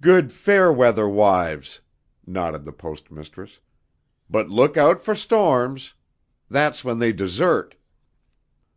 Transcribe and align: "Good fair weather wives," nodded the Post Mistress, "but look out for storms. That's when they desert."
"Good 0.00 0.32
fair 0.32 0.72
weather 0.72 1.08
wives," 1.08 1.80
nodded 2.26 2.64
the 2.64 2.72
Post 2.72 3.12
Mistress, 3.12 3.60
"but 4.28 4.50
look 4.50 4.76
out 4.76 5.00
for 5.00 5.14
storms. 5.14 5.94
That's 6.48 6.82
when 6.84 6.98
they 6.98 7.12
desert." 7.12 7.76